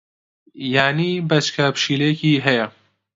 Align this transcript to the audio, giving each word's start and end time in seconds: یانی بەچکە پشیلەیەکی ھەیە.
یانی 0.75 1.11
بەچکە 1.29 1.65
پشیلەیەکی 1.75 2.41
ھەیە. 2.45 2.65